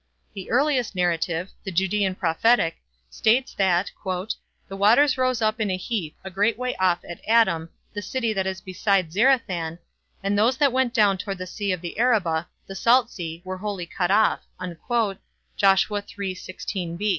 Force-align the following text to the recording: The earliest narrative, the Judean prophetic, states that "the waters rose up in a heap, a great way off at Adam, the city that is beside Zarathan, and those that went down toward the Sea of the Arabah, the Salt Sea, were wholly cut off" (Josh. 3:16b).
The 0.33 0.49
earliest 0.49 0.95
narrative, 0.95 1.51
the 1.63 1.71
Judean 1.71 2.15
prophetic, 2.15 2.77
states 3.11 3.53
that 3.53 3.91
"the 4.67 4.75
waters 4.75 5.15
rose 5.15 5.43
up 5.43 5.61
in 5.61 5.69
a 5.69 5.77
heap, 5.77 6.15
a 6.23 6.31
great 6.31 6.57
way 6.57 6.75
off 6.77 7.01
at 7.07 7.21
Adam, 7.27 7.69
the 7.93 8.01
city 8.01 8.33
that 8.33 8.47
is 8.47 8.61
beside 8.61 9.11
Zarathan, 9.11 9.77
and 10.23 10.35
those 10.35 10.57
that 10.57 10.73
went 10.73 10.95
down 10.95 11.19
toward 11.19 11.37
the 11.37 11.45
Sea 11.45 11.71
of 11.71 11.81
the 11.81 11.99
Arabah, 11.99 12.47
the 12.65 12.73
Salt 12.73 13.11
Sea, 13.11 13.43
were 13.45 13.57
wholly 13.59 13.85
cut 13.85 14.09
off" 14.09 14.39
(Josh. 15.55 15.87
3:16b). 15.87 16.97